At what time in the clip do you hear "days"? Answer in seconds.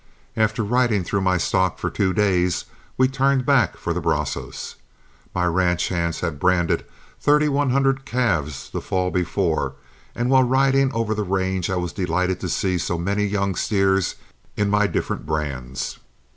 2.11-2.65